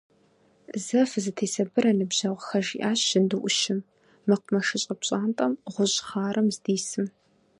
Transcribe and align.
Зэ 0.85 0.99
фызэтесабырэ, 1.11 1.91
ныбжьэгъухэ!– 1.97 2.59
жиӏащ 2.65 2.99
жьынду 3.09 3.37
ӏущым, 3.41 3.79
мэкъумэшыщӏэ 4.27 4.93
пщӏантӏэм 4.99 5.53
гъущӏ 5.73 5.97
хъарым 6.07 6.47
здисым. 6.55 7.05